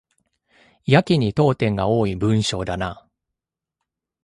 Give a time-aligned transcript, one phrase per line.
[0.87, 3.07] やけに読点が多い文章だな